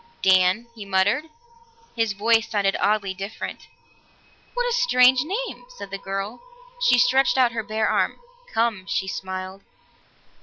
[0.23, 1.25] "Dan," he muttered.
[1.95, 3.67] His voice sounded oddly different.
[4.55, 6.41] "What a strange name!" said the girl.
[6.81, 8.19] She stretched out her bare arm.
[8.51, 9.61] "Come," she smiled.